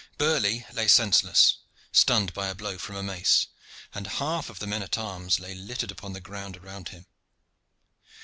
[0.17, 1.57] Burley lay senseless,
[1.91, 3.45] stunned by a blow from a mace,
[3.93, 7.05] and half of the men at arms lay littered upon the ground around him.